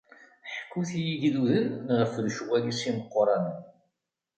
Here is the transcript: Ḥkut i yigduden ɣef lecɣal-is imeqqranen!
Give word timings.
Ḥkut 0.57 0.89
i 0.99 1.01
yigduden 1.03 1.69
ɣef 1.99 2.13
lecɣal-is 2.25 2.81
imeqqranen! 2.89 3.59